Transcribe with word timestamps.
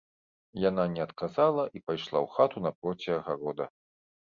Яна 0.61 0.85
не 0.93 1.01
адказала 1.07 1.67
і 1.77 1.83
пайшла 1.91 2.17
ў 2.25 2.37
хату 2.39 2.57
напроці 2.69 3.09
агарода. 3.19 3.71